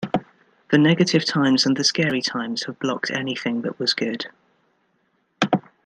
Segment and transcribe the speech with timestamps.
[0.71, 4.25] The negative times and the scary times have blocked anything that was good...